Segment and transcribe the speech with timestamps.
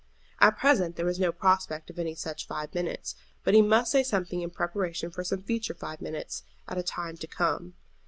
[0.39, 3.13] At present there was no prospect of any such five minutes,
[3.43, 7.17] but he must say something in preparation for some future five minutes at a time
[7.17, 7.75] to come.